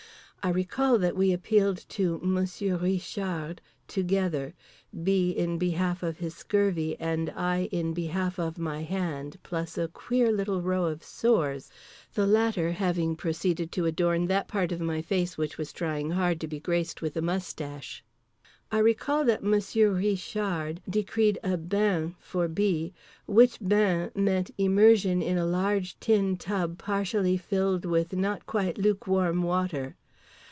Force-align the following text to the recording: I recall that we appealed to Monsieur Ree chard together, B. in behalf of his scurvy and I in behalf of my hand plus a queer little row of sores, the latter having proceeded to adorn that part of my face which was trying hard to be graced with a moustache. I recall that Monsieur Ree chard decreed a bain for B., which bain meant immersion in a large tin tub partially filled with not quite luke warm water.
I 0.43 0.49
recall 0.49 0.97
that 0.97 1.15
we 1.15 1.31
appealed 1.33 1.85
to 1.89 2.17
Monsieur 2.23 2.75
Ree 2.75 2.97
chard 2.97 3.61
together, 3.87 4.55
B. 5.03 5.29
in 5.29 5.59
behalf 5.59 6.01
of 6.01 6.17
his 6.17 6.33
scurvy 6.33 6.99
and 6.99 7.29
I 7.35 7.69
in 7.71 7.93
behalf 7.93 8.39
of 8.39 8.57
my 8.57 8.81
hand 8.81 9.37
plus 9.43 9.77
a 9.77 9.87
queer 9.87 10.31
little 10.31 10.59
row 10.63 10.85
of 10.85 11.03
sores, 11.03 11.69
the 12.15 12.25
latter 12.25 12.71
having 12.71 13.15
proceeded 13.15 13.71
to 13.73 13.85
adorn 13.85 14.25
that 14.25 14.47
part 14.47 14.71
of 14.71 14.81
my 14.81 14.99
face 14.99 15.37
which 15.37 15.59
was 15.59 15.71
trying 15.71 16.09
hard 16.09 16.41
to 16.41 16.47
be 16.47 16.59
graced 16.59 17.03
with 17.03 17.15
a 17.15 17.21
moustache. 17.21 18.03
I 18.71 18.79
recall 18.79 19.23
that 19.25 19.43
Monsieur 19.43 19.91
Ree 19.91 20.15
chard 20.17 20.81
decreed 20.89 21.37
a 21.43 21.55
bain 21.55 22.15
for 22.19 22.47
B., 22.47 22.95
which 23.27 23.59
bain 23.59 24.09
meant 24.15 24.49
immersion 24.57 25.21
in 25.21 25.37
a 25.37 25.45
large 25.45 25.99
tin 25.99 26.35
tub 26.35 26.79
partially 26.79 27.37
filled 27.37 27.85
with 27.85 28.13
not 28.13 28.47
quite 28.47 28.79
luke 28.79 29.05
warm 29.05 29.43
water. 29.43 29.97